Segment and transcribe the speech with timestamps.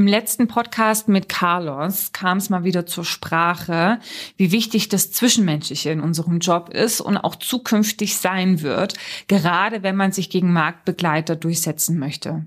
[0.00, 3.98] Im letzten Podcast mit Carlos kam es mal wieder zur Sprache,
[4.38, 8.94] wie wichtig das Zwischenmenschliche in unserem Job ist und auch zukünftig sein wird,
[9.28, 12.46] gerade wenn man sich gegen Marktbegleiter durchsetzen möchte.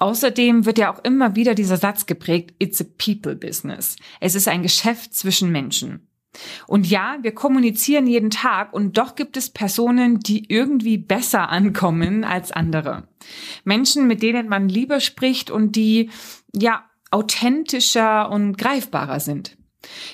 [0.00, 3.94] Außerdem wird ja auch immer wieder dieser Satz geprägt, it's a people business.
[4.18, 6.08] Es ist ein Geschäft zwischen Menschen.
[6.66, 12.24] Und ja, wir kommunizieren jeden Tag und doch gibt es Personen, die irgendwie besser ankommen
[12.24, 13.08] als andere.
[13.64, 16.10] Menschen, mit denen man lieber spricht und die,
[16.54, 19.56] ja, authentischer und greifbarer sind.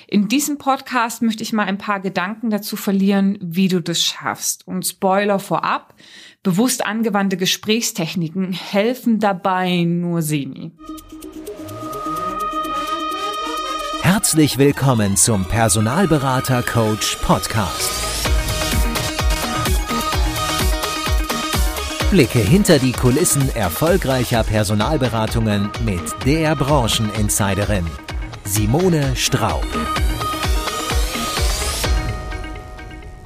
[0.07, 4.67] In diesem Podcast möchte ich mal ein paar Gedanken dazu verlieren, wie du das schaffst.
[4.67, 5.95] Und Spoiler vorab,
[6.43, 10.71] bewusst angewandte Gesprächstechniken helfen dabei nur semi.
[14.05, 18.27] Herzlich willkommen zum Personalberater Coach Podcast.
[22.11, 27.85] Blicke hinter die Kulissen erfolgreicher Personalberatungen mit der Brancheninsiderin
[28.43, 29.65] Simone Straub.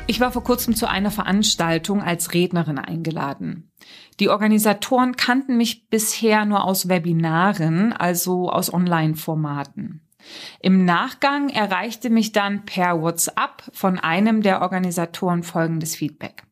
[0.06, 3.72] Ich war vor kurzem zu einer Veranstaltung als Rednerin eingeladen.
[4.20, 10.07] Die Organisatoren kannten mich bisher nur aus Webinaren, also aus Online-Formaten.
[10.60, 16.44] Im Nachgang erreichte mich dann per WhatsApp von einem der Organisatoren folgendes Feedback.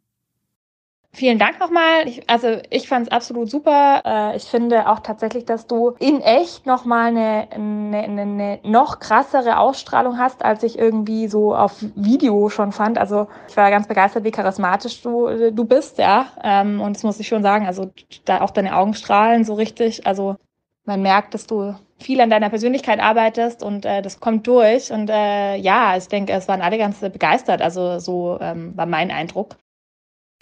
[1.16, 2.10] Vielen Dank nochmal.
[2.10, 4.02] Ich, also ich fand es absolut super.
[4.04, 9.58] Äh, ich finde auch tatsächlich, dass du in echt nochmal eine, eine, eine noch krassere
[9.60, 12.98] Ausstrahlung hast, als ich irgendwie so auf Video schon fand.
[12.98, 16.28] Also ich war ganz begeistert, wie charismatisch du, du bist, ja.
[16.44, 17.66] Ähm, und das muss ich schon sagen.
[17.66, 17.94] Also
[18.26, 20.06] da auch deine Augen strahlen so richtig.
[20.06, 20.36] Also
[20.84, 24.92] man merkt, dass du viel an deiner Persönlichkeit arbeitest und äh, das kommt durch.
[24.92, 27.62] Und äh, ja, ich denke, es waren alle ganz begeistert.
[27.62, 29.56] Also so ähm, war mein Eindruck.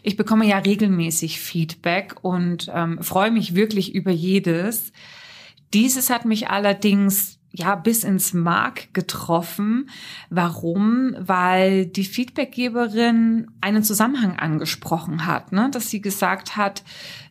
[0.01, 4.91] Ich bekomme ja regelmäßig Feedback und ähm, freue mich wirklich über jedes.
[5.73, 9.89] Dieses hat mich allerdings ja bis ins Mark getroffen.
[10.29, 11.15] Warum?
[11.19, 15.69] Weil die Feedbackgeberin einen Zusammenhang angesprochen hat, ne?
[15.72, 16.83] dass sie gesagt hat,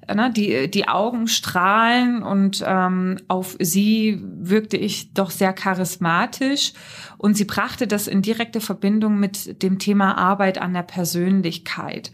[0.09, 6.73] ne, die, die Augen strahlen und ähm, auf sie wirkte ich doch sehr charismatisch
[7.19, 12.13] und sie brachte das in direkte Verbindung mit dem Thema Arbeit an der Persönlichkeit.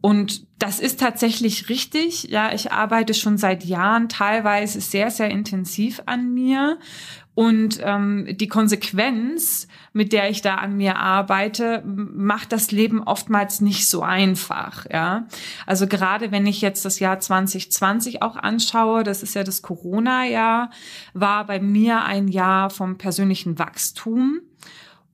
[0.00, 2.24] Und das ist tatsächlich richtig.
[2.24, 6.78] Ja, ich arbeite schon seit Jahren teilweise sehr, sehr intensiv an mir.
[7.36, 13.60] Und ähm, die Konsequenz, mit der ich da an mir arbeite, macht das Leben oftmals
[13.60, 14.86] nicht so einfach.
[14.90, 15.26] Ja,
[15.66, 20.70] also gerade wenn ich jetzt das Jahr 2020 auch anschaue, das ist ja das Corona-Jahr,
[21.12, 24.40] war bei mir ein Jahr vom persönlichen Wachstum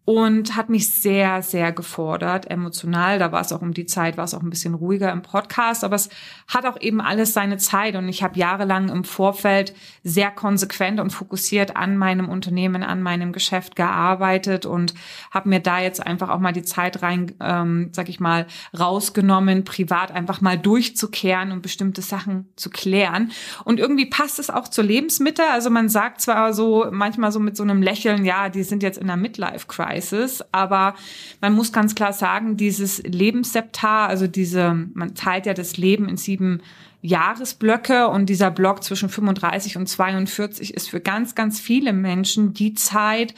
[0.04, 3.20] und hat mich sehr, sehr gefordert, emotional.
[3.20, 5.84] Da war es auch um die Zeit, war es auch ein bisschen ruhiger im Podcast,
[5.84, 6.08] aber es
[6.48, 11.10] hat auch eben alles seine Zeit und ich habe jahrelang im Vorfeld sehr konsequent und
[11.10, 14.92] fokussiert an meinem Unternehmen, an meinem Geschäft gearbeitet und
[15.30, 19.64] habe mir da jetzt einfach auch mal die Zeit rein, ähm, sag ich mal, rausgenommen,
[19.64, 23.30] privat einfach mal durchzukehren und bestimmte Sachen zu klären.
[23.64, 25.44] Und irgendwie passt es auch zur Lebensmitte.
[25.48, 28.98] Also man sagt zwar so manchmal so mit so einem Lächeln, ja, die sind jetzt
[28.98, 30.42] in der Midlife-Crisis Crisis.
[30.52, 30.94] Aber
[31.40, 36.16] man muss ganz klar sagen, dieses Lebensseptar, also diese, man teilt ja das Leben in
[36.16, 36.62] sieben
[37.02, 42.74] Jahresblöcke und dieser Block zwischen 35 und 42 ist für ganz, ganz viele Menschen die
[42.74, 43.34] Zeit,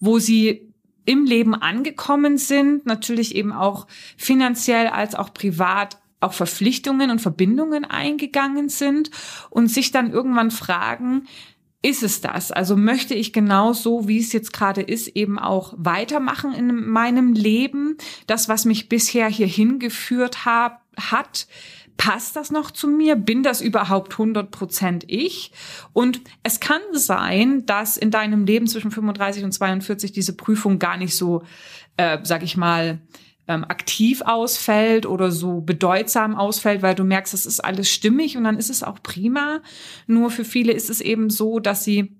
[0.00, 0.62] wo sie
[1.04, 3.86] im Leben angekommen sind, natürlich eben auch
[4.16, 9.10] finanziell als auch privat auch Verpflichtungen und Verbindungen eingegangen sind
[9.50, 11.28] und sich dann irgendwann fragen,
[11.82, 12.50] ist es das?
[12.50, 17.32] Also möchte ich genau so, wie es jetzt gerade ist, eben auch weitermachen in meinem
[17.32, 17.96] Leben?
[18.26, 21.46] Das, was mich bisher hier hingeführt hab, hat,
[21.96, 23.16] passt das noch zu mir?
[23.16, 25.52] Bin das überhaupt 100 Prozent ich?
[25.92, 30.96] Und es kann sein, dass in deinem Leben zwischen 35 und 42 diese Prüfung gar
[30.96, 31.42] nicht so,
[31.96, 33.00] äh, sag ich mal,
[33.48, 38.44] ähm, aktiv ausfällt oder so bedeutsam ausfällt, weil du merkst, das ist alles stimmig und
[38.44, 39.60] dann ist es auch prima.
[40.06, 42.16] Nur für viele ist es eben so, dass sie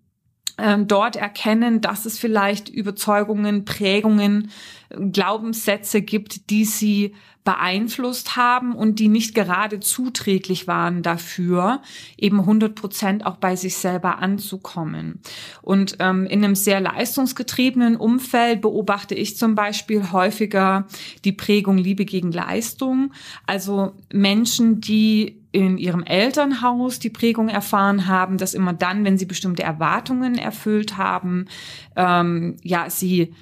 [0.59, 4.51] ähm, dort erkennen, dass es vielleicht Überzeugungen, Prägungen,
[4.91, 7.15] Glaubenssätze gibt, die sie
[7.47, 11.81] beeinflusst haben und die nicht gerade zuträglich waren dafür,
[12.19, 15.21] eben 100 Prozent auch bei sich selber anzukommen.
[15.63, 20.89] Und ähm, in einem sehr leistungsgetriebenen Umfeld beobachte ich zum Beispiel häufiger
[21.25, 23.13] die Prägung Liebe gegen Leistung.
[23.47, 29.25] Also Menschen, die in ihrem Elternhaus die Prägung erfahren haben, dass immer dann, wenn sie
[29.25, 31.47] bestimmte Erwartungen erfüllt haben,
[31.95, 33.33] ähm, ja, sie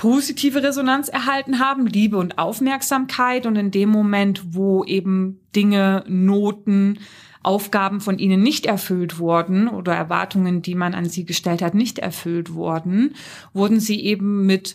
[0.00, 7.00] positive Resonanz erhalten haben, Liebe und Aufmerksamkeit und in dem Moment, wo eben Dinge, Noten,
[7.42, 11.98] Aufgaben von ihnen nicht erfüllt wurden oder Erwartungen, die man an sie gestellt hat, nicht
[11.98, 13.14] erfüllt wurden,
[13.52, 14.74] wurden sie eben mit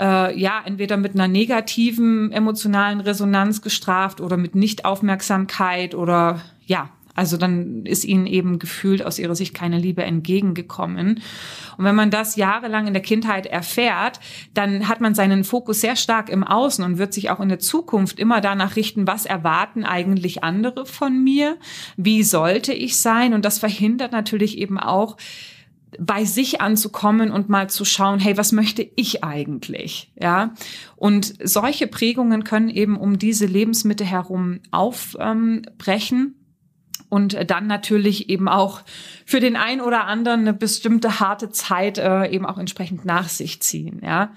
[0.00, 7.36] äh, ja, entweder mit einer negativen emotionalen Resonanz gestraft oder mit Nichtaufmerksamkeit oder ja, also
[7.36, 11.20] dann ist ihnen eben gefühlt aus ihrer Sicht keine Liebe entgegengekommen.
[11.76, 14.20] Und wenn man das jahrelang in der Kindheit erfährt,
[14.54, 17.58] dann hat man seinen Fokus sehr stark im Außen und wird sich auch in der
[17.58, 21.56] Zukunft immer danach richten, was erwarten eigentlich andere von mir?
[21.96, 23.34] Wie sollte ich sein?
[23.34, 25.16] Und das verhindert natürlich eben auch,
[25.98, 30.12] bei sich anzukommen und mal zu schauen, hey, was möchte ich eigentlich?
[30.20, 30.52] Ja.
[30.96, 36.34] Und solche Prägungen können eben um diese Lebensmitte herum aufbrechen.
[37.08, 38.82] Und dann natürlich eben auch
[39.28, 43.60] für den einen oder anderen eine bestimmte harte Zeit äh, eben auch entsprechend nach sich
[43.60, 44.00] ziehen.
[44.04, 44.32] Ja,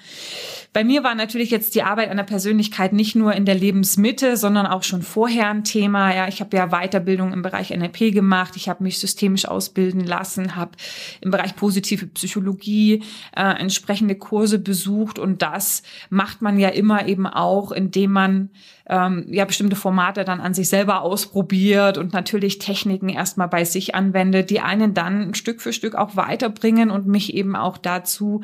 [0.74, 4.36] bei mir war natürlich jetzt die Arbeit an der Persönlichkeit nicht nur in der Lebensmitte,
[4.36, 6.16] sondern auch schon vorher ein Thema.
[6.16, 8.56] Ja, ich habe ja Weiterbildung im Bereich NLP gemacht.
[8.56, 10.72] Ich habe mich systemisch ausbilden lassen, habe
[11.22, 13.04] im Bereich positive Psychologie
[13.36, 18.50] äh, entsprechende Kurse besucht und das macht man ja immer eben auch, indem man
[18.90, 23.94] ähm, ja bestimmte Formate dann an sich selber ausprobiert und natürlich Techniken erstmal bei sich
[23.94, 28.42] anwendet, die einen dann Stück für Stück auch weiterbringen und mich eben auch dazu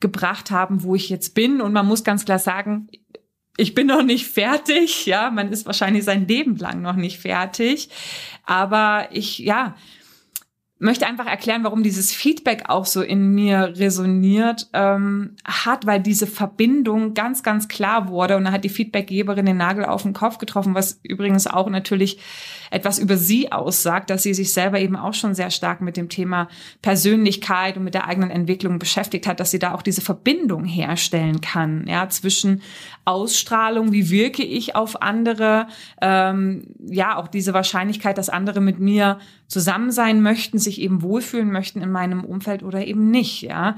[0.00, 1.60] gebracht haben, wo ich jetzt bin.
[1.60, 2.88] Und man muss ganz klar sagen,
[3.56, 7.88] ich bin noch nicht fertig, ja, man ist wahrscheinlich sein Leben lang noch nicht fertig,
[8.44, 9.76] aber ich, ja,
[10.80, 16.26] möchte einfach erklären, warum dieses Feedback auch so in mir resoniert ähm, hat, weil diese
[16.26, 20.38] Verbindung ganz, ganz klar wurde und da hat die Feedbackgeberin den Nagel auf den Kopf
[20.38, 22.18] getroffen, was übrigens auch natürlich
[22.72, 26.08] etwas über sie aussagt, dass sie sich selber eben auch schon sehr stark mit dem
[26.08, 26.48] Thema
[26.82, 31.40] Persönlichkeit und mit der eigenen Entwicklung beschäftigt hat, dass sie da auch diese Verbindung herstellen
[31.40, 32.62] kann, ja, zwischen
[33.04, 35.66] Ausstrahlung, wie wirke ich auf andere,
[36.00, 41.50] ähm, ja, auch diese Wahrscheinlichkeit, dass andere mit mir zusammen sein möchten, sich eben wohlfühlen
[41.52, 43.76] möchten in meinem Umfeld oder eben nicht, ja.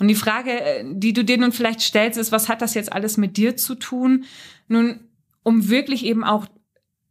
[0.00, 2.92] Und die Frage, äh, die du dir nun vielleicht stellst, ist, was hat das jetzt
[2.92, 4.24] alles mit dir zu tun?
[4.68, 5.00] Nun,
[5.42, 6.46] um wirklich eben auch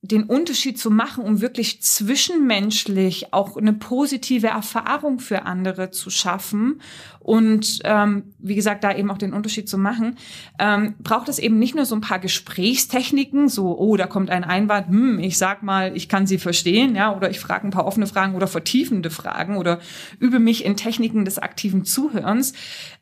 [0.04, 6.82] den Unterschied zu machen, um wirklich zwischenmenschlich auch eine positive Erfahrung für andere zu schaffen
[7.20, 10.18] und ähm, wie gesagt, da eben auch den Unterschied zu machen,
[10.58, 14.44] ähm, braucht es eben nicht nur so ein paar Gesprächstechniken, so, oh, da kommt ein
[14.44, 17.86] Einwand, hm, ich sag mal, ich kann sie verstehen, ja, oder ich frage ein paar
[17.86, 19.80] offene Fragen oder vertiefende Fragen oder
[20.20, 22.54] übe mich in Techniken des aktiven Zuhörens,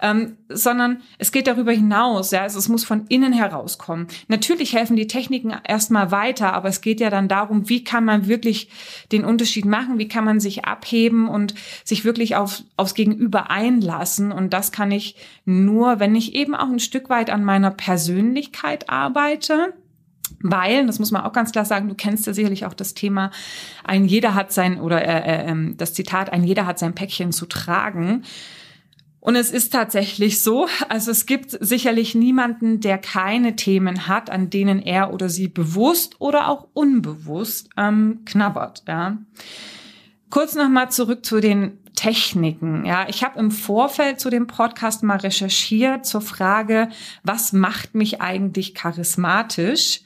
[0.02, 4.08] ähm, sondern es geht darüber hinaus, ja, also es muss von innen herauskommen.
[4.28, 8.28] Natürlich helfen die Techniken erstmal weiter, aber es geht ja dann darum, wie kann man
[8.28, 8.70] wirklich
[9.12, 11.54] den Unterschied machen, wie kann man sich abheben und
[11.84, 14.32] sich wirklich auf, aufs Gegenüber einlassen lassen.
[14.32, 15.16] Und das kann ich
[15.46, 19.74] nur, wenn ich eben auch ein Stück weit an meiner Persönlichkeit arbeite.
[20.42, 23.32] Weil, das muss man auch ganz klar sagen, du kennst ja sicherlich auch das Thema,
[23.84, 27.32] ein jeder hat sein, oder äh, äh, ähm, das Zitat, ein jeder hat sein Päckchen
[27.32, 28.24] zu tragen.
[29.22, 34.50] Und es ist tatsächlich so, also es gibt sicherlich niemanden, der keine Themen hat, an
[34.50, 38.84] denen er oder sie bewusst oder auch unbewusst ähm, knabbert.
[38.88, 39.18] Ja.
[40.30, 42.86] Kurz nochmal zurück zu den Techniken.
[42.86, 46.88] Ja, ich habe im Vorfeld zu dem Podcast mal recherchiert zur Frage,
[47.24, 50.02] was macht mich eigentlich charismatisch?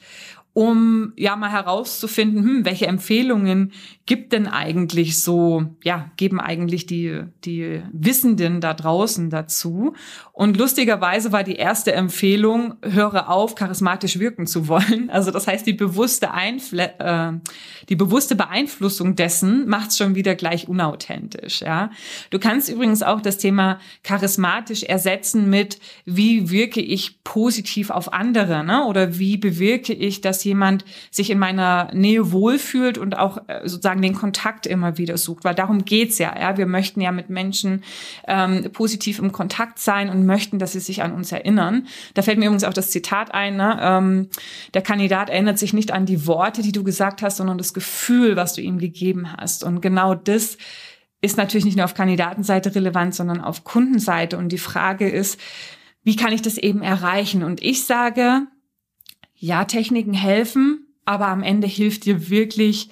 [0.54, 3.72] Um ja mal herauszufinden, hm, welche Empfehlungen
[4.06, 9.94] gibt denn eigentlich so, ja, geben eigentlich die, die Wissenden da draußen dazu.
[10.32, 15.10] Und lustigerweise war die erste Empfehlung, höre auf, charismatisch wirken zu wollen.
[15.14, 17.32] Also das heißt, die bewusste, Einfl äh,
[17.88, 21.60] die bewusste Beeinflussung dessen macht es schon wieder gleich unauthentisch.
[21.60, 21.90] Ja,
[22.30, 28.64] Du kannst übrigens auch das Thema charismatisch ersetzen mit, wie wirke ich positiv auf andere,
[28.64, 28.84] ne?
[28.84, 34.02] oder wie bewirke ich, dass jemand sich in meiner Nähe wohlfühlt und auch äh, sozusagen
[34.02, 36.38] den Kontakt immer wieder sucht, weil darum geht's ja.
[36.38, 36.56] ja.
[36.56, 37.82] Wir möchten ja mit Menschen
[38.26, 41.86] ähm, positiv im Kontakt sein und möchten, dass sie sich an uns erinnern.
[42.14, 43.78] Da fällt mir übrigens auch das Zitat ein, ne?
[43.80, 44.28] ähm,
[44.74, 48.36] der Kandidat erinnert sich nicht an die Worte, die du gesagt hast, sondern das Gefühl,
[48.36, 49.64] was du ihm gegeben hast.
[49.64, 50.58] Und genau das
[51.24, 54.36] ist natürlich nicht nur auf Kandidatenseite relevant, sondern auf Kundenseite.
[54.36, 55.40] Und die Frage ist,
[56.02, 57.42] wie kann ich das eben erreichen?
[57.42, 58.46] Und ich sage,
[59.44, 62.88] ja, Techniken helfen, aber am Ende hilft dir wirklich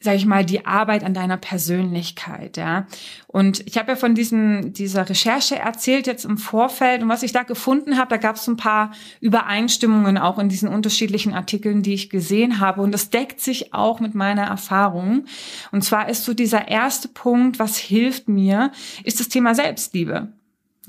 [0.00, 2.86] sag ich mal, die Arbeit an deiner Persönlichkeit, ja.
[3.26, 7.32] Und ich habe ja von diesem, dieser Recherche erzählt jetzt im Vorfeld und was ich
[7.32, 11.94] da gefunden habe, da gab es ein paar Übereinstimmungen auch in diesen unterschiedlichen Artikeln, die
[11.94, 12.80] ich gesehen habe.
[12.80, 15.24] Und das deckt sich auch mit meiner Erfahrung.
[15.72, 18.70] Und zwar ist so dieser erste Punkt, was hilft mir,
[19.02, 20.28] ist das Thema Selbstliebe.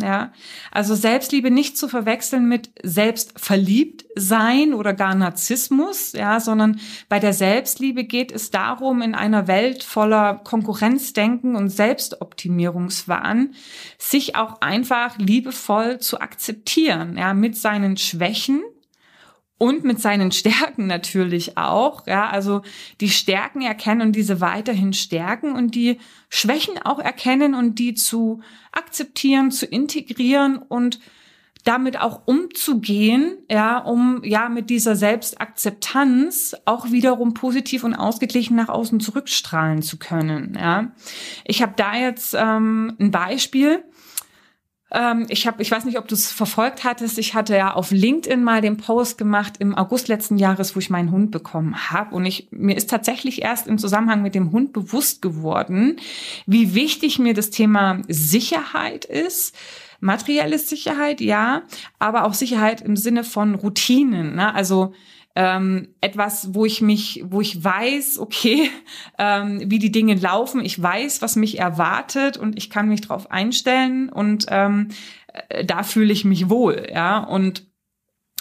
[0.01, 0.31] Ja,
[0.71, 6.79] also Selbstliebe nicht zu verwechseln mit selbstverliebt sein oder gar Narzissmus, ja, sondern
[7.09, 13.53] bei der Selbstliebe geht es darum, in einer Welt voller Konkurrenzdenken und Selbstoptimierungswahn
[13.97, 18.61] sich auch einfach liebevoll zu akzeptieren, ja, mit seinen Schwächen,
[19.59, 22.07] und mit seinen Stärken natürlich auch.
[22.07, 22.63] Ja, also
[22.99, 25.99] die Stärken erkennen und diese weiterhin stärken und die
[26.29, 30.99] Schwächen auch erkennen und die zu akzeptieren, zu integrieren und
[31.65, 38.69] damit auch umzugehen, ja, um ja mit dieser Selbstakzeptanz auch wiederum positiv und ausgeglichen nach
[38.69, 40.57] außen zurückstrahlen zu können.
[40.59, 40.93] Ja,
[41.43, 43.83] ich habe da jetzt ähm, ein Beispiel
[44.91, 47.19] ähm, ich habe, ich weiß nicht, ob du es verfolgt hattest.
[47.19, 50.89] Ich hatte ja auf LinkedIn mal den Post gemacht im August letzten Jahres, wo ich
[50.89, 52.15] meinen Hund bekommen habe.
[52.15, 55.97] Und ich mir ist tatsächlich erst im Zusammenhang mit dem Hund bewusst geworden,
[56.45, 59.55] wie wichtig mir das Thema Sicherheit ist.
[60.01, 61.63] Materielle Sicherheit, ja,
[61.99, 64.35] aber auch Sicherheit im Sinne von Routinen.
[64.35, 64.55] Ne?
[64.55, 64.93] Also
[65.39, 68.69] ähm, etwas, wo ich mich, wo ich weiß, okay,
[69.17, 73.31] ähm, wie die Dinge laufen, ich weiß, was mich erwartet und ich kann mich darauf
[73.31, 74.89] einstellen und ähm,
[75.47, 77.19] äh, da fühle ich mich wohl, ja.
[77.19, 77.68] Und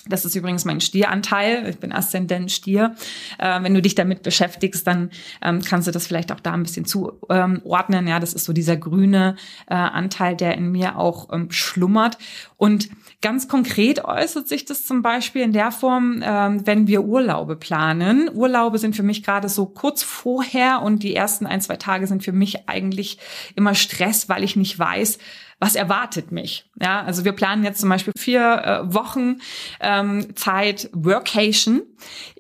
[0.06, 1.68] das ist übrigens mein Stieranteil.
[1.68, 2.94] Ich bin Aszendent Stier.
[3.38, 5.10] Äh, wenn du dich damit beschäftigst, dann
[5.42, 8.06] ähm, kannst du das vielleicht auch da ein bisschen zuordnen.
[8.06, 9.36] ja, das ist so dieser grüne
[9.66, 12.18] äh, Anteil, der in mir auch ähm, schlummert.
[12.56, 12.88] Und
[13.20, 18.30] Ganz konkret äußert sich das zum Beispiel in der Form, ähm, wenn wir Urlaube planen.
[18.32, 22.22] Urlaube sind für mich gerade so kurz vorher und die ersten ein, zwei Tage sind
[22.22, 23.18] für mich eigentlich
[23.56, 25.18] immer Stress, weil ich nicht weiß,
[25.60, 26.70] was erwartet mich.
[26.80, 29.38] Ja, also wir planen jetzt zum Beispiel vier äh, Wochen
[29.80, 31.82] ähm, Zeit Workation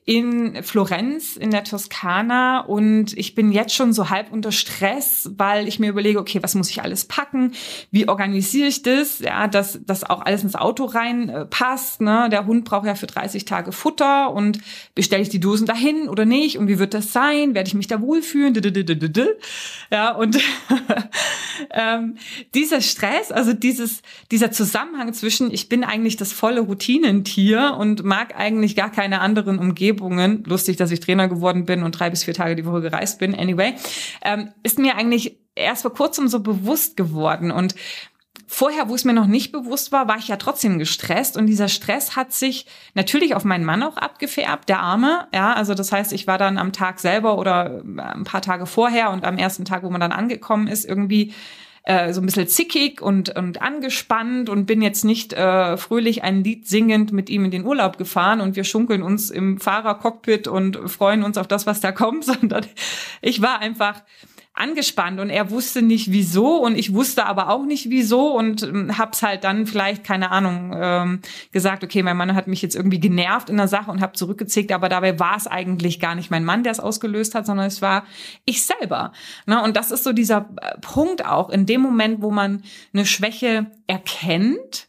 [0.08, 5.68] in Florenz in der Toskana und ich bin jetzt schon so halb unter Stress, weil
[5.68, 7.52] ich mir überlege, okay, was muss ich alles packen?
[7.90, 9.18] Wie organisiere ich das?
[9.18, 11.46] Ja, dass das auch alles ins Auto rein äh.
[12.00, 12.28] Ne?
[12.30, 14.60] Der Hund braucht ja für 30 Tage Futter und
[14.94, 16.56] bestelle ich die Dosen dahin oder nicht?
[16.56, 17.54] Und wie wird das sein?
[17.54, 18.54] Werde ich mich da wohlfühlen?
[19.90, 20.38] Ja, und
[21.72, 22.16] ähm,
[22.54, 24.00] dieser Stress, also dieses,
[24.30, 29.58] dieser Zusammenhang zwischen, ich bin eigentlich das volle Routinentier und mag eigentlich gar keine anderen
[29.58, 32.80] Umgebungen Umgebungen, lustig, dass ich Trainer geworden bin und drei bis vier Tage die Woche
[32.80, 33.74] gereist bin, anyway,
[34.22, 37.50] ähm, ist mir eigentlich erst vor kurzem so bewusst geworden.
[37.50, 37.74] Und
[38.50, 41.36] Vorher, wo es mir noch nicht bewusst war, war ich ja trotzdem gestresst.
[41.36, 42.64] Und dieser Stress hat sich
[42.94, 46.56] natürlich auf meinen Mann auch abgefärbt, der Arme, ja, also das heißt, ich war dann
[46.56, 50.00] am Tag selber oder äh, ein paar Tage vorher und am ersten Tag, wo man
[50.00, 51.34] dann angekommen ist, irgendwie
[51.88, 56.44] äh, so ein bisschen zickig und, und angespannt und bin jetzt nicht äh, fröhlich ein
[56.44, 60.78] Lied singend mit ihm in den Urlaub gefahren und wir schunkeln uns im Fahrercockpit und
[60.90, 62.66] freuen uns auf das, was da kommt, sondern
[63.22, 64.02] ich war einfach
[64.58, 68.98] angespannt und er wusste nicht wieso und ich wusste aber auch nicht wieso und ähm,
[68.98, 71.20] hab's halt dann vielleicht keine Ahnung ähm,
[71.52, 74.72] gesagt okay mein Mann hat mich jetzt irgendwie genervt in der Sache und hab zurückgezickt
[74.72, 77.82] aber dabei war es eigentlich gar nicht mein Mann der es ausgelöst hat sondern es
[77.82, 78.04] war
[78.44, 79.12] ich selber
[79.46, 79.62] ne?
[79.62, 82.62] und das ist so dieser äh, Punkt auch in dem Moment wo man
[82.92, 84.88] eine Schwäche erkennt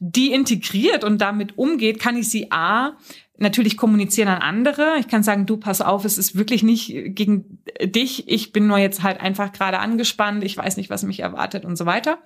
[0.00, 2.96] die integriert und damit umgeht, kann ich sie A
[3.36, 4.96] natürlich kommunizieren an andere.
[4.98, 8.28] Ich kann sagen, du pass auf, es ist wirklich nicht gegen dich.
[8.28, 10.44] Ich bin nur jetzt halt einfach gerade angespannt.
[10.44, 12.18] Ich weiß nicht, was mich erwartet und so weiter.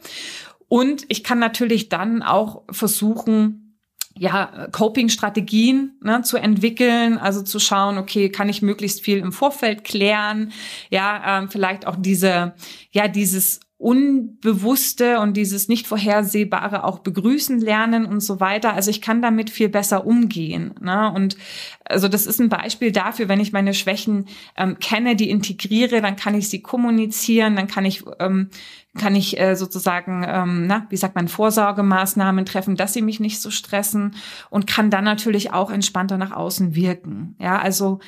[0.68, 3.68] Und ich kann natürlich dann auch versuchen,
[4.14, 9.84] ja, Coping-Strategien ne, zu entwickeln, also zu schauen, okay, kann ich möglichst viel im Vorfeld
[9.84, 10.52] klären,
[10.90, 12.54] ja, ähm, vielleicht auch diese,
[12.90, 18.74] ja, dieses Unbewusste und dieses nicht vorhersehbare auch begrüßen lernen und so weiter.
[18.74, 20.74] Also ich kann damit viel besser umgehen.
[20.80, 21.12] Ne?
[21.14, 21.36] Und
[21.84, 26.16] also das ist ein Beispiel dafür, wenn ich meine Schwächen ähm, kenne, die integriere, dann
[26.16, 28.50] kann ich sie kommunizieren, dann kann ich ähm,
[28.98, 33.40] kann ich äh, sozusagen, ähm, na, wie sagt man, Vorsorgemaßnahmen treffen, dass sie mich nicht
[33.40, 34.16] so stressen
[34.50, 37.36] und kann dann natürlich auch entspannter nach außen wirken.
[37.38, 38.00] Ja, also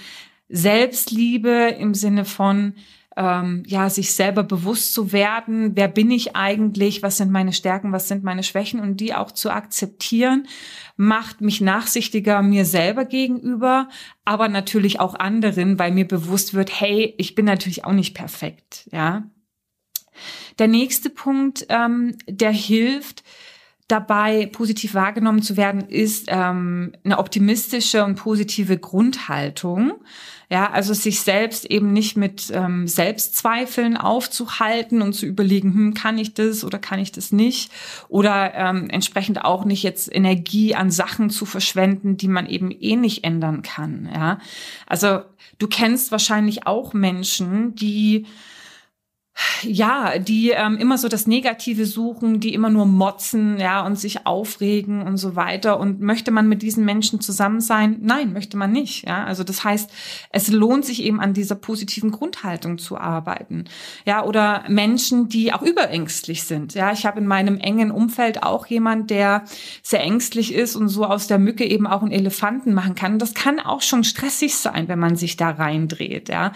[0.48, 2.74] Selbstliebe im Sinne von
[3.20, 7.92] ähm, ja, sich selber bewusst zu werden, wer bin ich eigentlich, was sind meine Stärken,
[7.92, 10.48] was sind meine Schwächen und die auch zu akzeptieren,
[10.96, 13.90] macht mich nachsichtiger mir selber gegenüber,
[14.24, 18.88] aber natürlich auch anderen, weil mir bewusst wird, hey, ich bin natürlich auch nicht perfekt,
[18.90, 19.24] ja.
[20.58, 23.22] Der nächste Punkt, ähm, der hilft,
[23.86, 29.92] dabei positiv wahrgenommen zu werden, ist ähm, eine optimistische und positive Grundhaltung.
[30.52, 36.19] Ja, also sich selbst eben nicht mit ähm, Selbstzweifeln aufzuhalten und zu überlegen, hm, kann
[36.19, 37.71] ich das oder kann ich das nicht?
[38.09, 42.97] Oder ähm, entsprechend auch nicht jetzt Energie an Sachen zu verschwenden, die man eben eh
[42.97, 44.11] nicht ändern kann.
[44.12, 44.40] Ja,
[44.87, 45.21] also
[45.61, 48.26] du kennst wahrscheinlich auch Menschen, die
[49.62, 54.26] ja, die ähm, immer so das Negative suchen, die immer nur motzen, ja, und sich
[54.26, 55.78] aufregen und so weiter.
[55.78, 57.99] Und möchte man mit diesen Menschen zusammen sein?
[58.00, 59.06] Nein, möchte man nicht.
[59.06, 59.90] Ja, also das heißt,
[60.30, 63.64] es lohnt sich eben an dieser positiven Grundhaltung zu arbeiten.
[64.04, 66.75] Ja, oder Menschen, die auch überängstlich sind.
[66.75, 69.44] Ja, ich habe in meinem engen Umfeld auch jemand, der
[69.82, 73.18] sehr ängstlich ist und so aus der Mücke eben auch einen Elefanten machen kann.
[73.18, 76.28] das kann auch schon stressig sein, wenn man sich da reindreht.
[76.28, 76.52] Ja,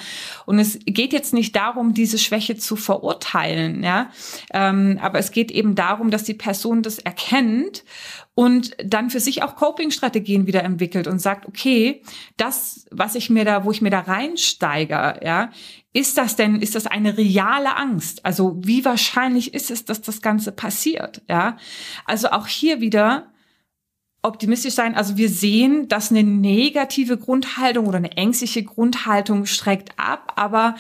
[0.47, 4.11] und es geht jetzt nicht darum, diese Schwäche zu verurteilen, ja.
[4.53, 7.85] Ähm, aber es geht eben darum, dass die Person das erkennt
[8.35, 12.03] und dann für sich auch Coping-Strategien wieder entwickelt und sagt, okay,
[12.37, 15.51] das, was ich mir da, wo ich mir da reinsteige, ja,
[15.93, 18.25] ist das denn, ist das eine reale Angst?
[18.25, 21.57] Also wie wahrscheinlich ist es, dass das Ganze passiert, ja?
[22.05, 23.31] Also auch hier wieder
[24.25, 24.95] optimistisch sein.
[24.95, 30.75] Also wir sehen, dass eine negative Grundhaltung oder eine ängstliche Grundhaltung streckt ab, aber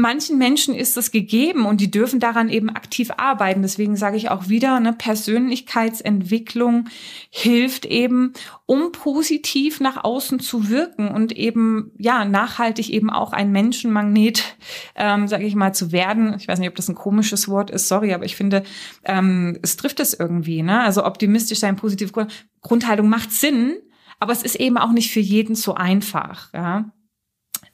[0.00, 3.62] manchen Menschen ist das gegeben und die dürfen daran eben aktiv arbeiten.
[3.62, 6.88] Deswegen sage ich auch wieder, ne, Persönlichkeitsentwicklung
[7.30, 8.32] hilft eben,
[8.66, 14.56] um positiv nach außen zu wirken und eben ja nachhaltig eben auch ein Menschenmagnet,
[14.96, 16.34] ähm, sage ich mal, zu werden.
[16.38, 18.62] Ich weiß nicht, ob das ein komisches Wort ist, sorry, aber ich finde,
[19.04, 20.62] ähm, es trifft es irgendwie.
[20.62, 20.80] Ne?
[20.80, 22.28] Also optimistisch sein, positive
[22.62, 23.76] Grundhaltung macht Sinn,
[24.18, 26.52] aber es ist eben auch nicht für jeden so einfach.
[26.52, 26.92] Ja?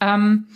[0.01, 0.49] Ähm,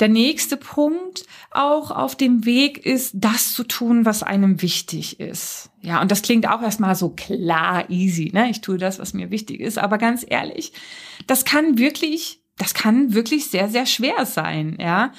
[0.00, 5.70] der nächste Punkt auch auf dem Weg ist, das zu tun, was einem wichtig ist.
[5.80, 8.50] Ja, und das klingt auch erstmal so klar, easy, ne?
[8.50, 9.78] Ich tue das, was mir wichtig ist.
[9.78, 10.72] Aber ganz ehrlich,
[11.26, 15.12] das kann wirklich das kann wirklich sehr, sehr schwer sein, ja.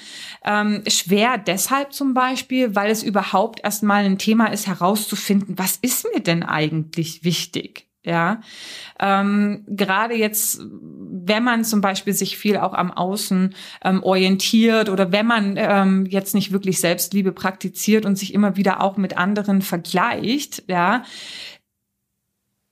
[0.44, 6.06] Ähm, schwer deshalb zum Beispiel, weil es überhaupt erstmal ein Thema ist, herauszufinden, was ist
[6.14, 7.88] mir denn eigentlich wichtig?
[8.06, 8.42] Ja,
[9.00, 15.10] ähm, gerade jetzt, wenn man zum Beispiel sich viel auch am Außen ähm, orientiert oder
[15.10, 19.62] wenn man ähm, jetzt nicht wirklich Selbstliebe praktiziert und sich immer wieder auch mit anderen
[19.62, 21.04] vergleicht, ja,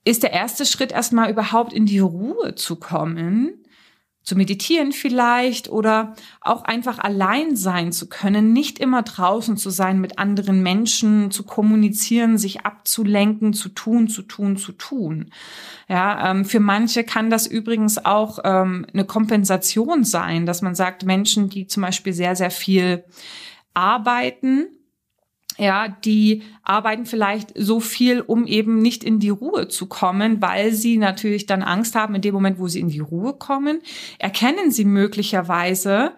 [0.04, 3.61] ist der erste Schritt erstmal überhaupt in die Ruhe zu kommen
[4.22, 10.00] zu meditieren vielleicht oder auch einfach allein sein zu können, nicht immer draußen zu sein,
[10.00, 15.30] mit anderen Menschen zu kommunizieren, sich abzulenken, zu tun, zu tun, zu tun.
[15.88, 21.04] Ja, ähm, für manche kann das übrigens auch ähm, eine Kompensation sein, dass man sagt,
[21.04, 23.04] Menschen, die zum Beispiel sehr, sehr viel
[23.74, 24.66] arbeiten,
[25.58, 30.72] ja, die arbeiten vielleicht so viel, um eben nicht in die Ruhe zu kommen, weil
[30.72, 33.80] sie natürlich dann Angst haben, in dem Moment, wo sie in die Ruhe kommen,
[34.18, 36.12] erkennen sie möglicherweise,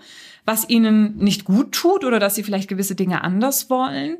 [0.44, 4.18] was ihnen nicht gut tut oder dass sie vielleicht gewisse Dinge anders wollen.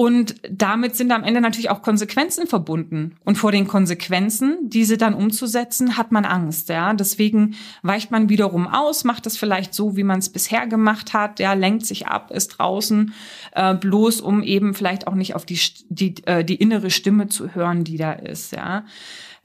[0.00, 3.16] Und damit sind am Ende natürlich auch Konsequenzen verbunden.
[3.22, 6.70] Und vor den Konsequenzen, diese dann umzusetzen, hat man Angst.
[6.70, 11.12] Ja, deswegen weicht man wiederum aus, macht es vielleicht so, wie man es bisher gemacht
[11.12, 11.38] hat.
[11.38, 13.12] Ja, lenkt sich ab, ist draußen,
[13.52, 15.60] äh, bloß um eben vielleicht auch nicht auf die
[15.90, 18.52] die äh, die innere Stimme zu hören, die da ist.
[18.52, 18.86] Ja.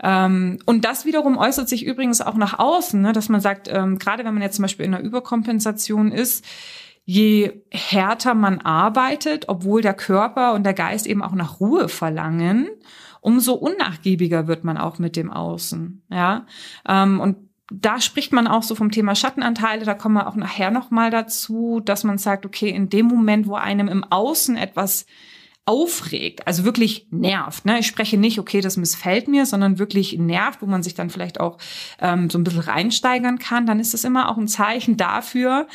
[0.01, 3.99] Ähm, und das wiederum äußert sich übrigens auch nach außen, ne, dass man sagt, ähm,
[3.99, 6.45] gerade wenn man jetzt zum Beispiel in einer Überkompensation ist,
[7.05, 12.67] je härter man arbeitet, obwohl der Körper und der Geist eben auch nach Ruhe verlangen,
[13.21, 16.03] umso unnachgiebiger wird man auch mit dem Außen.
[16.09, 16.45] Ja,
[16.87, 17.37] ähm, und
[17.71, 21.81] da spricht man auch so vom Thema Schattenanteile, da kommen wir auch nachher nochmal dazu,
[21.83, 25.05] dass man sagt, okay, in dem Moment, wo einem im Außen etwas
[25.65, 27.65] aufregt, also wirklich nervt.
[27.65, 27.79] Ne?
[27.79, 31.39] Ich spreche nicht, okay, das missfällt mir, sondern wirklich nervt, wo man sich dann vielleicht
[31.39, 31.57] auch
[31.99, 35.67] ähm, so ein bisschen reinsteigern kann, dann ist das immer auch ein Zeichen dafür,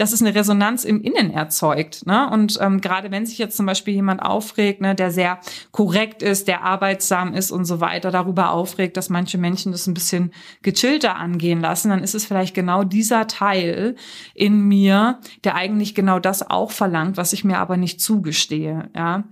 [0.00, 2.06] dass es eine Resonanz im Innen erzeugt.
[2.06, 2.30] Ne?
[2.30, 5.40] Und ähm, gerade wenn sich jetzt zum Beispiel jemand aufregt, ne, der sehr
[5.72, 9.94] korrekt ist, der arbeitsam ist und so weiter, darüber aufregt, dass manche Menschen das ein
[9.94, 10.32] bisschen
[10.62, 13.94] gechillter angehen lassen, dann ist es vielleicht genau dieser Teil
[14.34, 18.88] in mir, der eigentlich genau das auch verlangt, was ich mir aber nicht zugestehe.
[18.96, 19.24] Ja,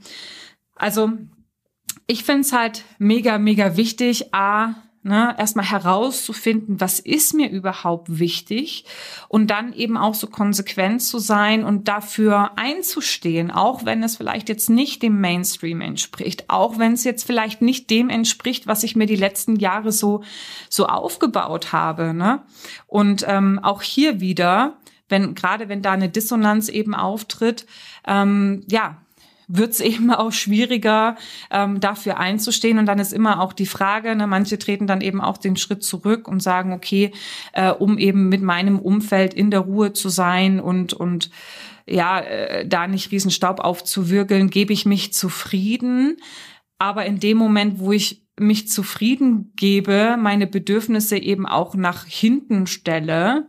[0.74, 1.12] also
[2.06, 4.74] ich finde es halt mega, mega wichtig, a
[5.08, 8.84] Ne, erstmal herauszufinden, was ist mir überhaupt wichtig
[9.28, 14.50] und dann eben auch so konsequent zu sein und dafür einzustehen, auch wenn es vielleicht
[14.50, 18.96] jetzt nicht dem Mainstream entspricht, auch wenn es jetzt vielleicht nicht dem entspricht, was ich
[18.96, 20.22] mir die letzten Jahre so
[20.68, 22.12] so aufgebaut habe.
[22.12, 22.42] Ne?
[22.86, 24.76] Und ähm, auch hier wieder,
[25.08, 27.64] wenn gerade wenn da eine Dissonanz eben auftritt,
[28.06, 28.98] ähm, ja
[29.48, 31.16] wird es eben auch schwieriger,
[31.50, 32.78] ähm, dafür einzustehen.
[32.78, 35.82] Und dann ist immer auch die Frage, ne, manche treten dann eben auch den Schritt
[35.82, 37.12] zurück und sagen, okay,
[37.54, 41.30] äh, um eben mit meinem Umfeld in der Ruhe zu sein und, und
[41.86, 46.18] ja, äh, da nicht riesen Staub aufzuwirbeln, gebe ich mich zufrieden.
[46.78, 52.66] Aber in dem Moment, wo ich mich zufrieden gebe, meine Bedürfnisse eben auch nach hinten
[52.66, 53.48] stelle,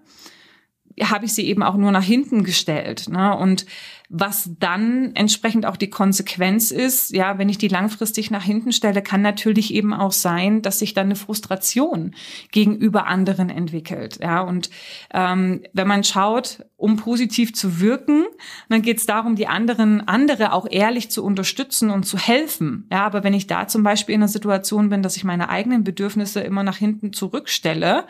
[1.02, 3.08] habe ich sie eben auch nur nach hinten gestellt.
[3.10, 3.36] Ne?
[3.36, 3.66] Und
[4.10, 9.04] was dann entsprechend auch die Konsequenz ist, ja, wenn ich die langfristig nach hinten stelle,
[9.04, 12.15] kann natürlich eben auch sein, dass sich dann eine Frustration
[12.52, 14.17] gegenüber anderen entwickelt.
[14.19, 14.72] Ja, und
[15.13, 18.26] ähm, wenn man schaut, um positiv zu wirken,
[18.67, 22.88] dann geht es darum, die anderen andere auch ehrlich zu unterstützen und zu helfen.
[22.91, 25.84] Ja, aber wenn ich da zum Beispiel in einer Situation bin, dass ich meine eigenen
[25.84, 28.06] Bedürfnisse immer nach hinten zurückstelle,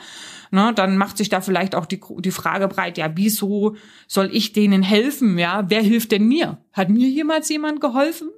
[0.51, 3.75] ne, dann macht sich da vielleicht auch die, die Frage breit, ja, wieso
[4.07, 5.37] soll ich denen helfen?
[5.37, 6.57] Ja, wer hilft denn mir?
[6.73, 8.29] Hat mir jemals jemand geholfen?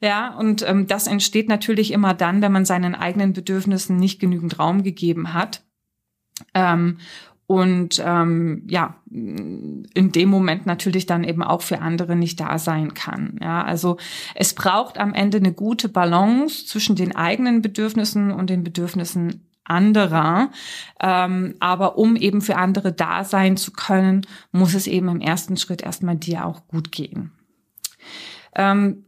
[0.00, 4.58] Ja, und ähm, das entsteht natürlich immer dann, wenn man seinen eigenen Bedürfnissen nicht genügend
[4.58, 5.62] Raum gegeben hat.
[6.54, 6.98] Ähm,
[7.46, 12.94] und ähm, ja, in dem Moment natürlich dann eben auch für andere nicht da sein
[12.94, 13.38] kann.
[13.42, 13.98] Ja, also
[14.34, 20.50] es braucht am Ende eine gute Balance zwischen den eigenen Bedürfnissen und den Bedürfnissen anderer.
[21.00, 25.56] Ähm, aber um eben für andere da sein zu können, muss es eben im ersten
[25.56, 27.32] Schritt erstmal dir auch gut gehen.
[28.54, 29.04] Ähm,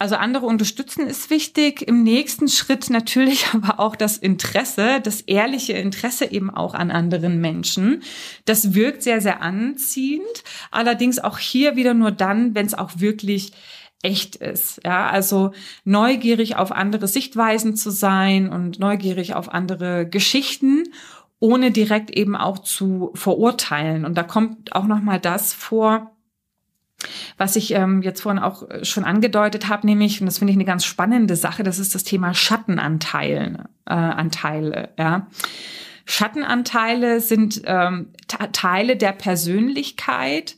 [0.00, 1.82] also andere unterstützen ist wichtig.
[1.82, 7.40] Im nächsten Schritt natürlich aber auch das Interesse, das ehrliche Interesse eben auch an anderen
[7.40, 8.02] Menschen.
[8.44, 10.44] Das wirkt sehr, sehr anziehend.
[10.70, 13.52] Allerdings auch hier wieder nur dann, wenn es auch wirklich
[14.02, 14.80] echt ist.
[14.84, 15.52] Ja, also
[15.84, 20.84] neugierig auf andere Sichtweisen zu sein und neugierig auf andere Geschichten,
[21.40, 24.04] ohne direkt eben auch zu verurteilen.
[24.04, 26.12] Und da kommt auch noch mal das vor,
[27.36, 30.64] was ich ähm, jetzt vorhin auch schon angedeutet habe, nämlich, und das finde ich eine
[30.64, 33.68] ganz spannende Sache, das ist das Thema Schattenanteile.
[33.86, 35.28] Äh, Anteile, ja.
[36.04, 38.12] Schattenanteile sind ähm,
[38.52, 40.56] Teile der Persönlichkeit,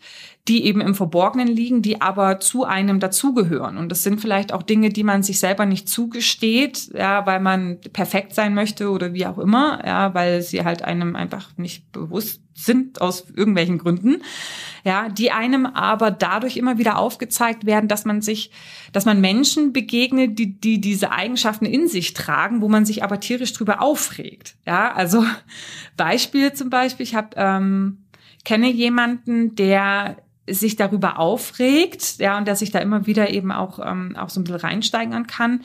[0.49, 3.77] die eben im Verborgenen liegen, die aber zu einem dazugehören.
[3.77, 7.79] Und das sind vielleicht auch Dinge, die man sich selber nicht zugesteht, ja, weil man
[7.93, 12.41] perfekt sein möchte oder wie auch immer, ja, weil sie halt einem einfach nicht bewusst
[12.55, 14.23] sind aus irgendwelchen Gründen,
[14.85, 18.51] ja, die einem aber dadurch immer wieder aufgezeigt werden, dass man sich,
[18.93, 23.21] dass man Menschen begegnet, die, die diese Eigenschaften in sich tragen, wo man sich aber
[23.21, 25.25] tierisch drüber aufregt, ja, also
[25.97, 28.05] Beispiel zum Beispiel, ich habe ähm,
[28.45, 30.17] kenne jemanden, der
[30.49, 34.41] sich darüber aufregt, ja, und dass ich da immer wieder eben auch, ähm, auch so
[34.41, 35.63] ein bisschen reinsteigern kann,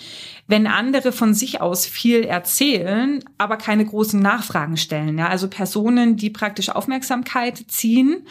[0.47, 6.17] wenn andere von sich aus viel erzählen, aber keine großen Nachfragen stellen, ja, also Personen,
[6.17, 8.27] die praktisch Aufmerksamkeit ziehen,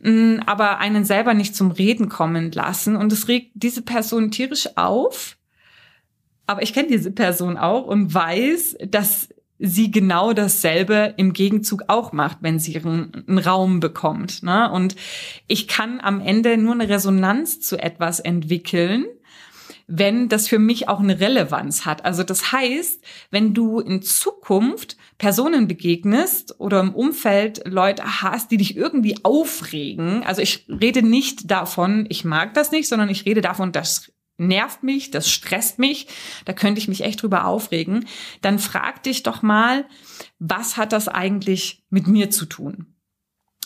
[0.00, 2.96] mh, mm, aber einen selber nicht zum Reden kommen lassen.
[2.96, 5.36] Und es regt diese Person tierisch auf,
[6.46, 12.12] aber ich kenne diese Person auch und weiß, dass sie genau dasselbe im Gegenzug auch
[12.12, 14.42] macht, wenn sie einen Raum bekommt.
[14.42, 14.70] Ne?
[14.70, 14.96] Und
[15.46, 19.06] ich kann am Ende nur eine Resonanz zu etwas entwickeln,
[19.88, 22.04] wenn das für mich auch eine Relevanz hat.
[22.04, 28.58] Also das heißt, wenn du in Zukunft Personen begegnest oder im Umfeld Leute hast, die
[28.58, 33.40] dich irgendwie aufregen, also ich rede nicht davon, ich mag das nicht, sondern ich rede
[33.40, 36.06] davon, dass nervt mich, das stresst mich,
[36.44, 38.06] da könnte ich mich echt drüber aufregen,
[38.40, 39.86] dann frag dich doch mal,
[40.38, 42.97] was hat das eigentlich mit mir zu tun?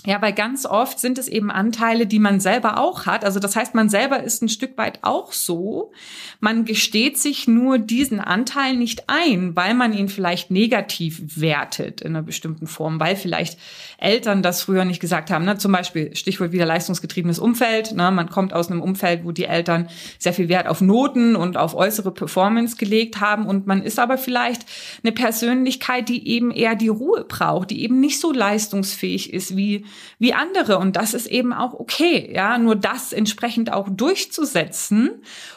[0.04, 3.24] Ja, weil ganz oft sind es eben Anteile, die man selber auch hat.
[3.24, 5.92] Also das heißt, man selber ist ein Stück weit auch so.
[6.40, 12.16] Man gesteht sich nur diesen Anteil nicht ein, weil man ihn vielleicht negativ wertet in
[12.16, 13.60] einer bestimmten Form, weil vielleicht
[13.96, 15.44] Eltern das früher nicht gesagt haben.
[15.44, 15.58] Ne?
[15.58, 17.92] Zum Beispiel Stichwort wieder leistungsgetriebenes Umfeld.
[17.92, 18.10] Ne?
[18.10, 19.88] Man kommt aus einem Umfeld, wo die Eltern
[20.18, 24.18] sehr viel Wert auf Noten und auf äußere Performance gelegt haben und man ist aber
[24.18, 24.66] vielleicht
[25.04, 29.84] eine Persönlichkeit, die eben eher die Ruhe braucht, die eben nicht so leistungsfähig ist wie
[30.18, 35.10] wie andere und das ist eben auch okay, ja, nur das entsprechend auch durchzusetzen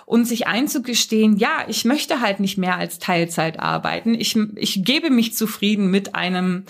[0.06, 4.14] und sich einzugestehen, ja, ich möchte halt nicht mehr als Teilzeit arbeiten.
[4.14, 6.66] Ich, ich gebe mich zufrieden mit einem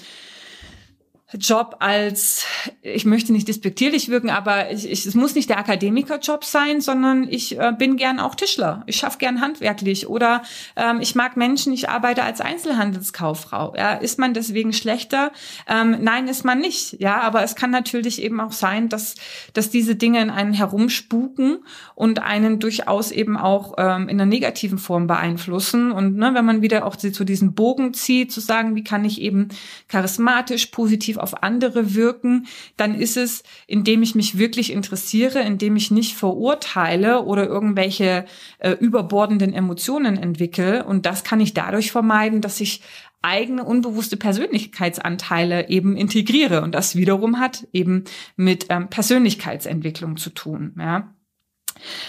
[1.39, 2.45] Job als,
[2.81, 7.27] ich möchte nicht despektierlich wirken, aber ich, ich, es muss nicht der Akademikerjob sein, sondern
[7.29, 8.83] ich äh, bin gern auch Tischler.
[8.85, 10.43] Ich schaffe gern handwerklich oder
[10.75, 13.75] ähm, ich mag Menschen, ich arbeite als Einzelhandelskauffrau.
[13.75, 15.31] Ja, ist man deswegen schlechter?
[15.67, 16.99] Ähm, nein, ist man nicht.
[16.99, 19.15] Ja, aber es kann natürlich eben auch sein, dass,
[19.53, 21.59] dass diese Dinge in einen herumspuken
[21.95, 25.91] und einen durchaus eben auch ähm, in einer negativen Form beeinflussen.
[25.91, 29.21] Und ne, wenn man wieder auch zu diesem Bogen zieht, zu sagen, wie kann ich
[29.21, 29.49] eben
[29.87, 32.45] charismatisch, positiv auf andere wirken,
[32.77, 38.25] dann ist es, indem ich mich wirklich interessiere, indem ich nicht verurteile oder irgendwelche
[38.59, 40.85] äh, überbordenden Emotionen entwickle.
[40.85, 42.83] Und das kann ich dadurch vermeiden, dass ich
[43.23, 46.61] eigene unbewusste Persönlichkeitsanteile eben integriere.
[46.61, 48.03] Und das wiederum hat eben
[48.35, 50.75] mit ähm, Persönlichkeitsentwicklung zu tun.
[50.77, 51.14] Ja.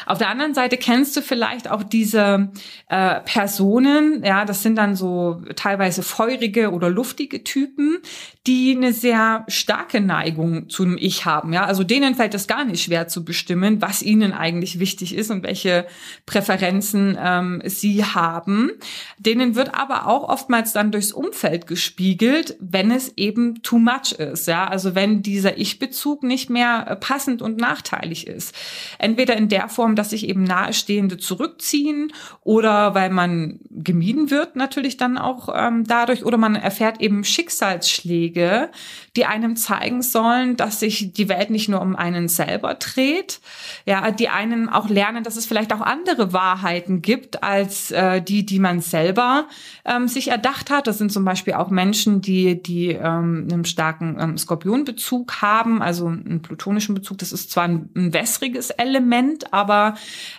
[0.07, 2.51] Auf der anderen Seite kennst du vielleicht auch diese
[2.89, 7.99] äh, Personen, ja, das sind dann so teilweise feurige oder luftige Typen,
[8.47, 11.65] die eine sehr starke Neigung zum Ich haben, ja.
[11.65, 15.43] Also denen fällt es gar nicht schwer zu bestimmen, was ihnen eigentlich wichtig ist und
[15.43, 15.87] welche
[16.27, 18.71] Präferenzen ähm, sie haben.
[19.19, 24.47] Denen wird aber auch oftmals dann durchs Umfeld gespiegelt, wenn es eben too much ist,
[24.47, 24.69] ja.
[24.69, 28.55] Also wenn dieser Ich-Bezug nicht mehr äh, passend und nachteilig ist.
[28.99, 34.97] Entweder in der Form, dass sich eben Nahestehende zurückziehen oder weil man gemieden wird natürlich
[34.97, 38.71] dann auch ähm, dadurch oder man erfährt eben Schicksalsschläge,
[39.17, 43.41] die einem zeigen sollen, dass sich die Welt nicht nur um einen selber dreht,
[43.85, 48.45] ja, die einen auch lernen, dass es vielleicht auch andere Wahrheiten gibt als äh, die,
[48.45, 49.47] die man selber
[49.85, 50.87] ähm, sich erdacht hat.
[50.87, 56.07] Das sind zum Beispiel auch Menschen, die die ähm, einen starken ähm, Skorpionbezug haben, also
[56.07, 57.19] einen plutonischen Bezug.
[57.19, 59.95] Das ist zwar ein, ein wässriges Element, aber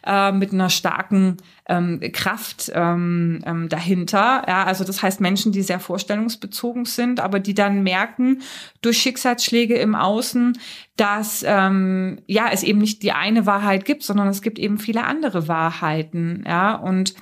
[0.06, 4.43] äh, mit einer starken ähm, Kraft ähm, ähm, dahinter.
[4.48, 8.41] Ja, also das heißt Menschen, die sehr vorstellungsbezogen sind, aber die dann merken
[8.82, 10.58] durch Schicksalsschläge im Außen,
[10.96, 15.04] dass ähm, ja es eben nicht die eine Wahrheit gibt, sondern es gibt eben viele
[15.04, 16.43] andere Wahrheiten.
[16.48, 17.15] Ja und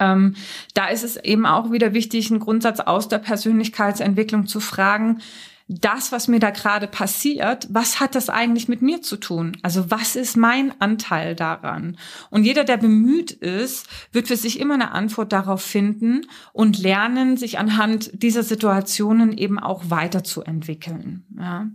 [0.00, 0.34] ähm,
[0.74, 5.20] da ist es eben auch wieder wichtig, einen Grundsatz aus der Persönlichkeitsentwicklung zu fragen,
[5.66, 9.56] das, was mir da gerade passiert, was hat das eigentlich mit mir zu tun?
[9.62, 11.96] Also was ist mein Anteil daran?
[12.30, 17.38] Und jeder, der bemüht ist, wird für sich immer eine Antwort darauf finden und lernen,
[17.38, 21.24] sich anhand dieser Situationen eben auch weiterzuentwickeln.
[21.38, 21.70] Ja,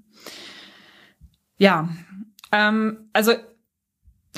[1.57, 1.89] ja
[2.51, 3.33] ähm, also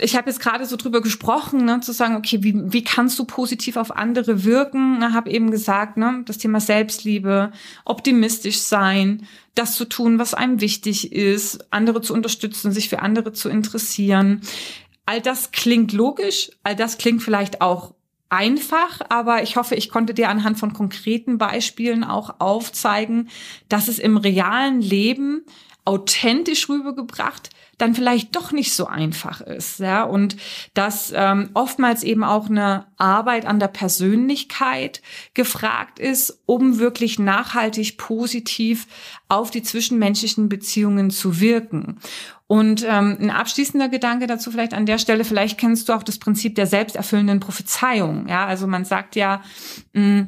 [0.01, 3.25] ich habe jetzt gerade so drüber gesprochen, ne, zu sagen, okay, wie, wie kannst du
[3.25, 4.99] positiv auf andere wirken?
[4.99, 7.51] Ne, habe eben gesagt, ne, das Thema Selbstliebe,
[7.85, 13.31] optimistisch sein, das zu tun, was einem wichtig ist, andere zu unterstützen, sich für andere
[13.33, 14.41] zu interessieren.
[15.05, 17.93] All das klingt logisch, all das klingt vielleicht auch
[18.29, 23.29] einfach, aber ich hoffe, ich konnte dir anhand von konkreten Beispielen auch aufzeigen,
[23.67, 25.43] dass es im realen Leben
[25.85, 27.49] authentisch rübergebracht
[27.81, 30.37] dann vielleicht doch nicht so einfach ist, ja, und
[30.73, 35.01] dass ähm, oftmals eben auch eine Arbeit an der Persönlichkeit
[35.33, 38.87] gefragt ist, um wirklich nachhaltig positiv
[39.29, 41.99] auf die zwischenmenschlichen Beziehungen zu wirken.
[42.45, 46.19] Und ähm, ein abschließender Gedanke dazu vielleicht an der Stelle, vielleicht kennst du auch das
[46.19, 49.41] Prinzip der selbsterfüllenden Prophezeiung, ja, also man sagt ja,
[49.93, 50.27] mh,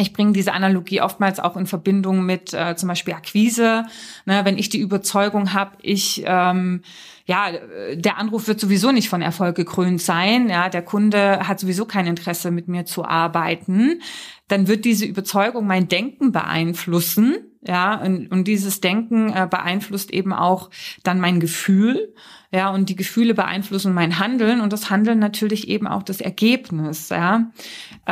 [0.00, 3.84] ich bringe diese Analogie oftmals auch in Verbindung mit äh, zum Beispiel Akquise.
[4.26, 6.82] Ne, wenn ich die Überzeugung habe, ich ähm,
[7.30, 7.52] ja,
[7.94, 10.48] der Anruf wird sowieso nicht von Erfolg gekrönt sein.
[10.48, 14.02] Ja, der Kunde hat sowieso kein Interesse, mit mir zu arbeiten.
[14.48, 17.36] Dann wird diese Überzeugung mein Denken beeinflussen.
[17.62, 20.70] Ja, und, und dieses Denken äh, beeinflusst eben auch
[21.04, 22.14] dann mein Gefühl.
[22.52, 27.10] Ja, und die Gefühle beeinflussen mein Handeln und das Handeln natürlich eben auch das Ergebnis.
[27.10, 27.52] Ja,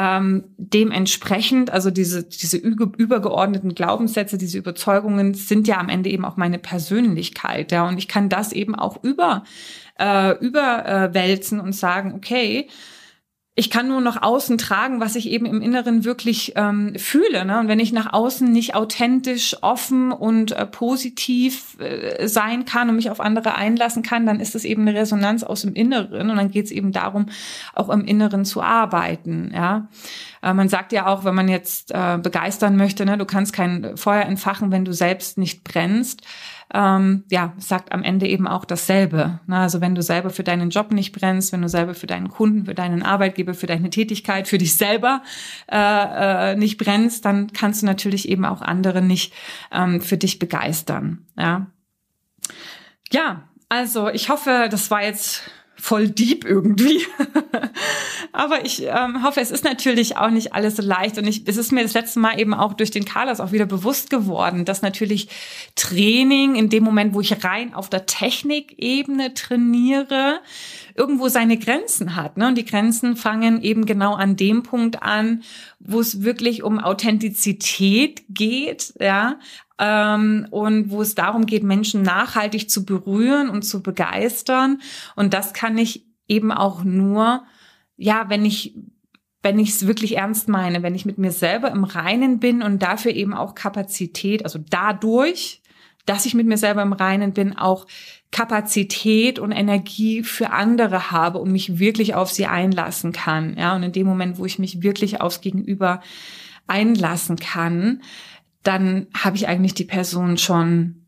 [0.01, 6.37] ähm, dementsprechend, also diese diese übergeordneten Glaubenssätze, diese Überzeugungen sind ja am Ende eben auch
[6.37, 7.73] meine Persönlichkeit.
[7.73, 9.43] Ja, und ich kann das eben auch über
[9.99, 12.69] äh, überwälzen und sagen, okay
[13.59, 17.45] ich kann nur nach außen tragen, was ich eben im Inneren wirklich ähm, fühle.
[17.45, 17.59] Ne?
[17.59, 22.95] Und wenn ich nach außen nicht authentisch, offen und äh, positiv äh, sein kann und
[22.95, 26.31] mich auf andere einlassen kann, dann ist es eben eine Resonanz aus dem Inneren.
[26.31, 27.27] Und dann geht es eben darum,
[27.75, 29.51] auch im Inneren zu arbeiten.
[29.53, 29.89] Ja,
[30.41, 33.97] äh, man sagt ja auch, wenn man jetzt äh, begeistern möchte, ne, du kannst kein
[33.97, 36.23] Feuer entfachen, wenn du selbst nicht brennst
[36.75, 39.41] ähm, ja, sagt am Ende eben auch dasselbe.
[39.47, 42.29] Na, also wenn du selber für deinen Job nicht brennst, wenn du selber für deinen
[42.29, 45.23] Kunden, für deinen Arbeitgeber, für deine Tätigkeit, für dich selber
[45.71, 49.33] äh, äh, nicht brennst, dann kannst du natürlich eben auch andere nicht
[49.73, 51.27] ähm, für dich begeistern.
[51.37, 51.67] Ja.
[53.11, 55.51] Ja, also ich hoffe, das war jetzt
[55.81, 57.07] voll deep irgendwie.
[58.33, 61.19] Aber ich ähm, hoffe, es ist natürlich auch nicht alles so leicht.
[61.19, 63.67] Und ich, es ist mir das letzte Mal eben auch durch den Carlos auch wieder
[63.67, 65.29] bewusst geworden, dass natürlich
[65.77, 70.41] Training in dem Moment, wo ich rein auf der Technikebene trainiere,
[70.95, 72.37] irgendwo seine Grenzen hat.
[72.37, 72.49] Ne?
[72.49, 75.43] Und die Grenzen fangen eben genau an dem Punkt an,
[75.79, 79.39] wo es wirklich um Authentizität geht, ja,
[79.79, 84.81] ähm, und wo es darum geht, Menschen nachhaltig zu berühren und zu begeistern.
[85.17, 87.45] Und das kann ich eben auch nur,
[87.97, 88.75] ja, wenn ich
[89.41, 92.83] wenn ich es wirklich ernst meine, wenn ich mit mir selber im Reinen bin und
[92.83, 95.63] dafür eben auch Kapazität, also dadurch,
[96.07, 97.87] dass ich mit mir selber im Reinen bin, auch
[98.31, 103.57] Kapazität und Energie für andere habe und mich wirklich auf sie einlassen kann.
[103.57, 106.01] Ja, und in dem Moment, wo ich mich wirklich aufs Gegenüber
[106.67, 108.03] einlassen kann,
[108.69, 111.07] dann habe ich eigentlich die Person schon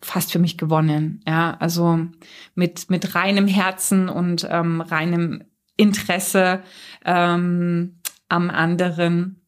[0.00, 1.22] fast für mich gewonnen.
[1.26, 2.06] Ja, also
[2.54, 5.44] mit, mit reinem Herzen und ähm, reinem
[5.76, 6.62] Interesse
[7.04, 7.98] ähm,
[8.30, 9.42] am anderen,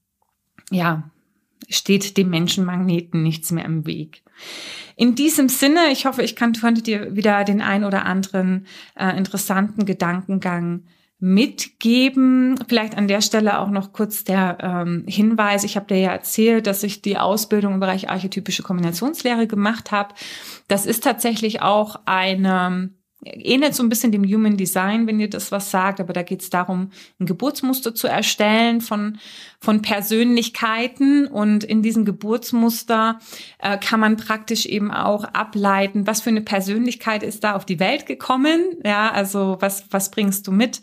[0.70, 1.10] ja,
[1.70, 4.22] steht dem Menschenmagneten nichts mehr im Weg.
[4.96, 9.16] In diesem Sinne, ich hoffe, ich kann, konnte dir wieder den ein oder anderen äh,
[9.16, 10.82] interessanten Gedankengang
[11.22, 12.58] mitgeben.
[12.68, 15.62] Vielleicht an der Stelle auch noch kurz der ähm, Hinweis.
[15.62, 20.14] Ich habe dir ja erzählt, dass ich die Ausbildung im Bereich archetypische Kombinationslehre gemacht habe.
[20.66, 22.90] Das ist tatsächlich auch eine
[23.24, 26.42] ähnelt so ein bisschen dem Human Design, wenn ihr das was sagt, aber da geht
[26.42, 29.18] es darum, ein Geburtsmuster zu erstellen von,
[29.60, 31.26] von Persönlichkeiten.
[31.28, 33.20] Und in diesem Geburtsmuster
[33.58, 37.78] äh, kann man praktisch eben auch ableiten, was für eine Persönlichkeit ist da auf die
[37.78, 40.82] Welt gekommen, ja, also was, was bringst du mit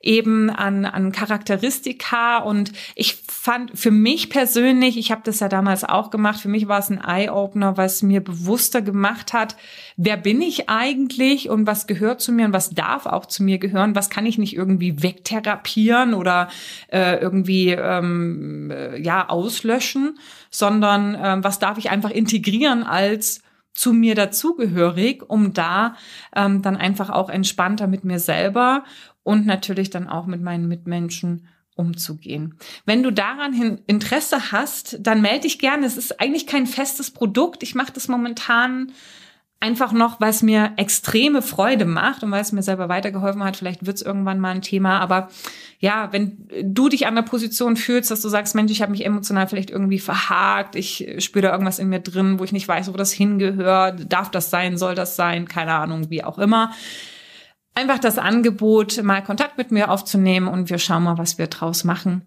[0.00, 2.38] eben an, an Charakteristika?
[2.38, 6.68] Und ich fand für mich persönlich, ich habe das ja damals auch gemacht, für mich
[6.68, 9.56] war es ein Eye-Opener, was mir bewusster gemacht hat,
[9.96, 13.58] wer bin ich eigentlich und was gehört zu mir und was darf auch zu mir
[13.58, 16.48] gehören, was kann ich nicht irgendwie wegtherapieren oder
[16.88, 20.18] äh, irgendwie ähm, äh, ja auslöschen,
[20.50, 25.94] sondern äh, was darf ich einfach integrieren als zu mir dazugehörig, um da
[26.34, 28.84] ähm, dann einfach auch entspannter mit mir selber
[29.22, 32.58] und natürlich dann auch mit meinen Mitmenschen umzugehen.
[32.86, 35.86] Wenn du daran Interesse hast, dann melde dich gerne.
[35.86, 37.62] Es ist eigentlich kein festes Produkt.
[37.62, 38.92] Ich mache das momentan
[39.60, 43.56] einfach noch, weil es mir extreme Freude macht und weil es mir selber weitergeholfen hat.
[43.56, 45.00] Vielleicht wird es irgendwann mal ein Thema.
[45.00, 45.28] Aber
[45.80, 49.04] ja, wenn du dich an der Position fühlst, dass du sagst, Mensch, ich habe mich
[49.04, 52.92] emotional vielleicht irgendwie verhakt, ich spüre da irgendwas in mir drin, wo ich nicht weiß,
[52.92, 56.72] wo das hingehört, darf das sein, soll das sein, keine Ahnung, wie auch immer
[57.78, 61.84] einfach das Angebot, mal Kontakt mit mir aufzunehmen und wir schauen mal, was wir draus
[61.84, 62.22] machen.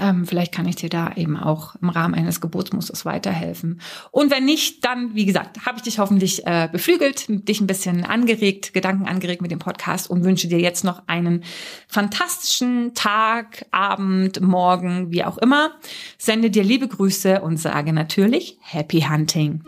[0.00, 3.80] Ähm, vielleicht kann ich dir da eben auch im Rahmen eines Geburtsmusters weiterhelfen.
[4.10, 8.04] Und wenn nicht, dann, wie gesagt, habe ich dich hoffentlich äh, beflügelt, dich ein bisschen
[8.04, 11.44] angeregt, Gedanken angeregt mit dem Podcast und wünsche dir jetzt noch einen
[11.86, 15.70] fantastischen Tag, Abend, Morgen, wie auch immer.
[16.18, 19.62] Sende dir liebe Grüße und sage natürlich Happy Hunting.